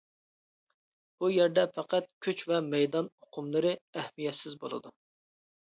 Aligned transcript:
بۇ 1.19 1.29
يەردە 1.33 1.65
پەقەت 1.75 2.09
«كۈچ» 2.27 2.41
ۋە 2.53 2.63
«مەيدان» 2.71 3.13
ئۇقۇملىرى 3.27 3.75
ئەھمىيەتسىز 4.01 4.61
بولىدۇ. 4.65 4.97